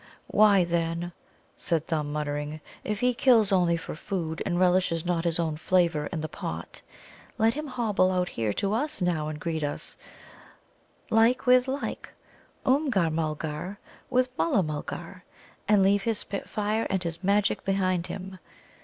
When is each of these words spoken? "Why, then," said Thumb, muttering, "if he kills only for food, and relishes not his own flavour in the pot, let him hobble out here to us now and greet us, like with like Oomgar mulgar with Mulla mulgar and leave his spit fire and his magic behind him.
"Why, 0.31 0.63
then," 0.63 1.11
said 1.57 1.85
Thumb, 1.85 2.11
muttering, 2.11 2.59
"if 2.83 3.01
he 3.01 3.13
kills 3.13 3.51
only 3.51 3.77
for 3.77 3.93
food, 3.93 4.41
and 4.47 4.59
relishes 4.59 5.05
not 5.05 5.25
his 5.25 5.37
own 5.37 5.57
flavour 5.57 6.07
in 6.07 6.21
the 6.21 6.27
pot, 6.27 6.81
let 7.37 7.53
him 7.53 7.67
hobble 7.67 8.09
out 8.11 8.29
here 8.29 8.51
to 8.53 8.73
us 8.73 8.99
now 8.99 9.27
and 9.27 9.39
greet 9.39 9.63
us, 9.63 9.97
like 11.11 11.45
with 11.45 11.67
like 11.67 12.11
Oomgar 12.65 13.11
mulgar 13.11 13.77
with 14.09 14.35
Mulla 14.39 14.63
mulgar 14.63 15.23
and 15.67 15.83
leave 15.83 16.01
his 16.01 16.17
spit 16.17 16.49
fire 16.49 16.87
and 16.89 17.03
his 17.03 17.23
magic 17.23 17.63
behind 17.63 18.07
him. 18.07 18.39